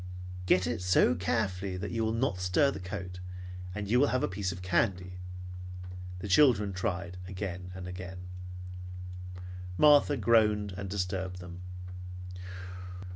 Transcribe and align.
"Get 0.47 0.65
it 0.65 0.81
so 0.81 1.13
carefully 1.13 1.77
that 1.77 1.91
you 1.91 2.03
will 2.03 2.11
not 2.11 2.39
stir 2.39 2.71
the 2.71 2.79
coat, 2.79 3.19
and 3.75 3.87
you 3.87 3.99
will 3.99 4.07
have 4.07 4.23
a 4.23 4.27
piece 4.27 4.51
of 4.51 4.63
candy." 4.63 5.19
The 6.17 6.27
children 6.27 6.73
tried 6.73 7.17
again 7.27 7.69
and 7.75 7.87
again. 7.87 8.25
Martha 9.77 10.17
groaned 10.17 10.71
and 10.71 10.89
disturbed 10.89 11.37
them. 11.37 11.61